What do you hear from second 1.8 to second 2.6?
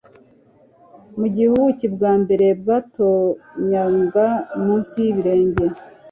bwa ambere